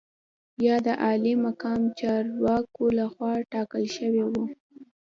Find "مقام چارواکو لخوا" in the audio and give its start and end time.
1.45-3.33